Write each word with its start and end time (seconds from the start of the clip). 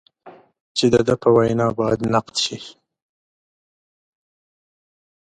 چې 0.77 0.85
د 0.93 0.95
ده 1.07 1.15
په 1.21 1.29
وینا 1.35 1.67
باید 1.79 1.99
نقد 2.13 2.35
شي. 2.43 2.57